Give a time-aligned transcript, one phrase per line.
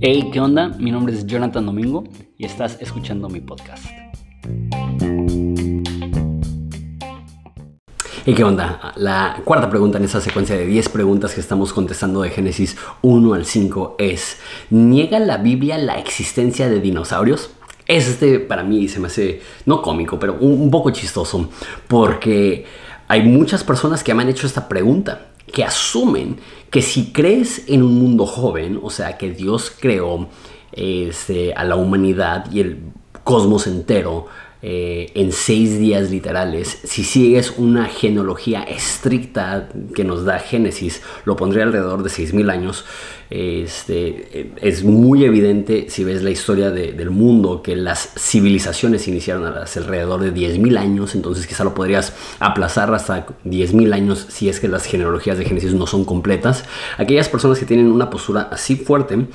[0.00, 0.68] Hey, ¿qué onda?
[0.78, 2.04] Mi nombre es Jonathan Domingo
[2.36, 3.84] y estás escuchando mi podcast.
[8.26, 8.92] ¿Y qué onda?
[8.96, 13.34] La cuarta pregunta en esta secuencia de 10 preguntas que estamos contestando de Génesis 1
[13.34, 14.38] al 5 es,
[14.70, 17.50] ¿niega la Biblia la existencia de dinosaurios?
[17.86, 21.48] Este para mí se me hace, no cómico, pero un, poco chistoso,
[21.88, 22.64] porque
[23.08, 26.38] hay muchas personas que me han hecho esta pregunta, que asumen
[26.70, 30.28] que si crees en un mundo joven, o sea, que Dios creó
[30.72, 32.78] este, a la humanidad y el
[33.24, 34.26] cosmos entero,
[34.64, 41.34] eh, en seis días literales, si sigues una genealogía estricta que nos da Génesis, lo
[41.34, 42.84] pondría alrededor de 6.000 años.
[43.28, 50.20] Este, es muy evidente si ves la historia del mundo que las civilizaciones iniciaron alrededor
[50.20, 54.84] de 10.000 años, entonces quizá lo podrías aplazar hasta 10.000 años si es que las
[54.84, 56.66] genealogías de Génesis no son completas.
[56.98, 59.26] Aquellas personas que tienen una postura así fuerte,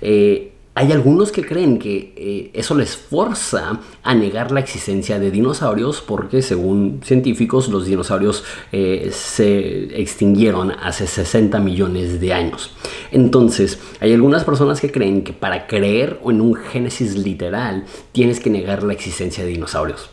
[0.00, 5.30] eh, hay algunos que creen que eh, eso les forza a negar la existencia de
[5.30, 12.74] dinosaurios porque según científicos los dinosaurios eh, se extinguieron hace 60 millones de años.
[13.10, 18.50] Entonces hay algunas personas que creen que para creer en un génesis literal tienes que
[18.50, 20.10] negar la existencia de dinosaurios.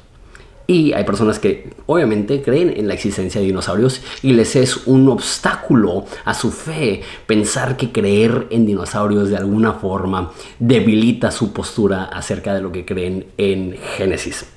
[0.73, 5.07] Y hay personas que obviamente creen en la existencia de dinosaurios y les es un
[5.07, 12.05] obstáculo a su fe pensar que creer en dinosaurios de alguna forma debilita su postura
[12.05, 14.47] acerca de lo que creen en Génesis.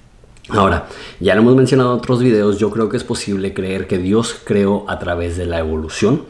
[0.48, 0.88] Ahora,
[1.20, 4.40] ya lo hemos mencionado en otros videos, yo creo que es posible creer que Dios
[4.42, 6.22] creó a través de la evolución.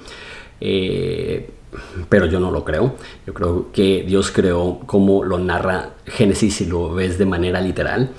[0.61, 1.51] Eh,
[2.09, 2.95] pero yo no lo creo.
[3.27, 8.11] Yo creo que Dios creó como lo narra Génesis y lo ves de manera literal.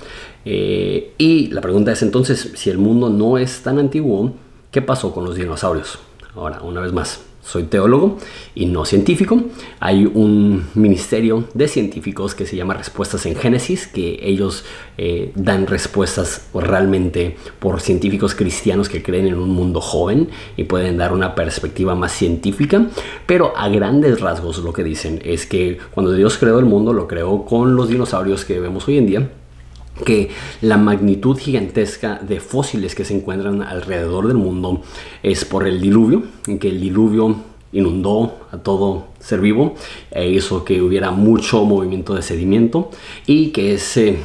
[0.44, 4.32] Eh, y la pregunta es entonces, si el mundo no es tan antiguo,
[4.70, 5.98] ¿qué pasó con los dinosaurios?
[6.34, 8.18] Ahora, una vez más, soy teólogo
[8.54, 9.42] y no científico.
[9.80, 14.66] Hay un ministerio de científicos que se llama Respuestas en Génesis, que ellos
[14.98, 20.98] eh, dan respuestas realmente por científicos cristianos que creen en un mundo joven y pueden
[20.98, 22.86] dar una perspectiva más científica.
[23.26, 27.08] Pero a grandes rasgos lo que dicen es que cuando Dios creó el mundo, lo
[27.08, 29.30] creó con los dinosaurios que vemos hoy en día
[30.04, 34.82] que la magnitud gigantesca de fósiles que se encuentran alrededor del mundo
[35.22, 36.22] es por el diluvio,
[36.60, 37.36] que el diluvio
[37.72, 39.74] inundó a todo ser vivo
[40.10, 42.90] e hizo que hubiera mucho movimiento de sedimento
[43.26, 44.18] y que ese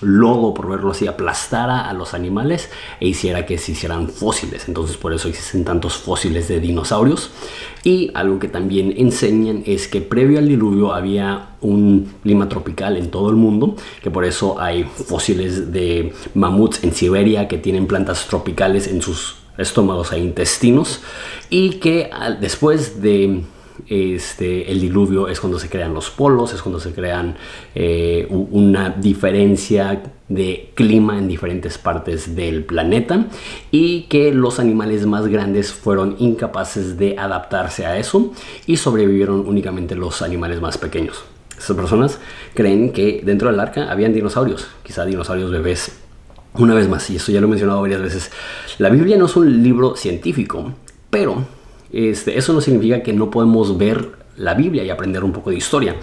[0.00, 2.70] lodo, por verlo así, aplastara a los animales
[3.00, 4.68] e hiciera que se hicieran fósiles.
[4.68, 7.30] Entonces por eso existen tantos fósiles de dinosaurios.
[7.82, 13.10] Y algo que también enseñan es que previo al diluvio había un clima tropical en
[13.10, 18.26] todo el mundo, que por eso hay fósiles de mamuts en Siberia que tienen plantas
[18.26, 21.00] tropicales en sus estómagos e intestinos
[21.48, 23.42] y que después de
[23.88, 27.36] este, el diluvio es cuando se crean los polos, es cuando se crean
[27.74, 33.26] eh, una diferencia de clima en diferentes partes del planeta
[33.70, 38.32] y que los animales más grandes fueron incapaces de adaptarse a eso
[38.66, 41.24] y sobrevivieron únicamente los animales más pequeños.
[41.56, 42.18] Estas personas
[42.54, 46.00] creen que dentro del arca habían dinosaurios, quizá dinosaurios bebés.
[46.54, 48.30] Una vez más, y esto ya lo he mencionado varias veces,
[48.78, 50.72] la Biblia no es un libro científico,
[51.10, 51.44] pero
[51.92, 55.56] este, eso no significa que no podemos ver la Biblia y aprender un poco de
[55.56, 55.96] historia.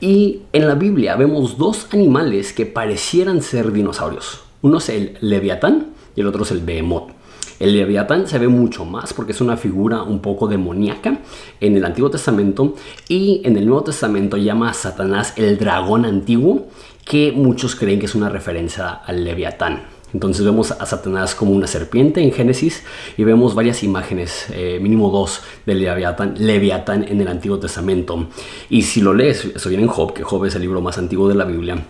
[0.00, 4.40] Y en la Biblia vemos dos animales que parecieran ser dinosaurios.
[4.62, 7.10] Uno es el leviatán y el otro es el behemoth.
[7.58, 11.18] El leviatán se ve mucho más porque es una figura un poco demoníaca
[11.60, 12.74] en el Antiguo Testamento
[13.08, 16.66] y en el Nuevo Testamento llama a Satanás el dragón antiguo
[17.04, 19.91] que muchos creen que es una referencia al leviatán.
[20.12, 22.82] Entonces vemos a Satanás como una serpiente en Génesis
[23.16, 28.28] y vemos varias imágenes, eh, mínimo dos, de Leviatán, en el Antiguo Testamento.
[28.68, 31.28] Y si lo lees, eso viene en Job, que Job es el libro más antiguo
[31.28, 31.82] de la Biblia,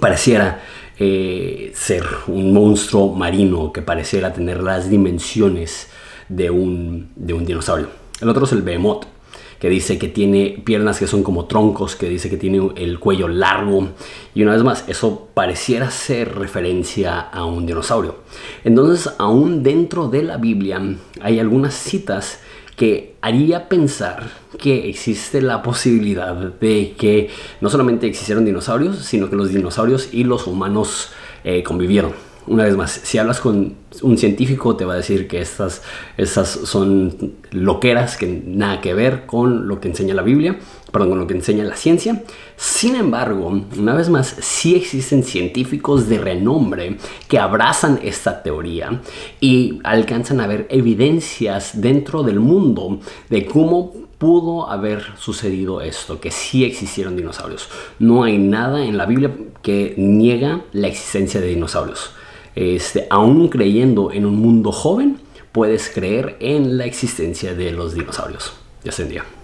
[0.00, 0.62] pareciera
[0.98, 5.88] eh, ser un monstruo marino que pareciera tener las dimensiones
[6.28, 7.88] de un, de un dinosaurio.
[8.20, 9.15] El otro es el Behemoth
[9.58, 13.28] que dice que tiene piernas que son como troncos, que dice que tiene el cuello
[13.28, 13.88] largo.
[14.34, 18.16] Y una vez más, eso pareciera ser referencia a un dinosaurio.
[18.64, 20.80] Entonces, aún dentro de la Biblia
[21.20, 22.40] hay algunas citas
[22.76, 27.30] que haría pensar que existe la posibilidad de que
[27.62, 31.10] no solamente existieron dinosaurios, sino que los dinosaurios y los humanos
[31.42, 32.25] eh, convivieron.
[32.46, 35.82] Una vez más, si hablas con un científico te va a decir que estas,
[36.16, 40.58] estas son loqueras que nada que ver con lo que enseña la Biblia,
[40.92, 42.22] perdón, con lo que enseña la ciencia.
[42.56, 49.00] Sin embargo, una vez más, sí existen científicos de renombre que abrazan esta teoría
[49.40, 56.30] y alcanzan a ver evidencias dentro del mundo de cómo pudo haber sucedido esto, que
[56.30, 57.68] sí existieron dinosaurios.
[57.98, 62.12] No hay nada en la Biblia que niega la existencia de dinosaurios.
[62.56, 65.18] Este, aún creyendo en un mundo joven,
[65.52, 68.54] puedes creer en la existencia de los dinosaurios.
[68.82, 69.04] Ya se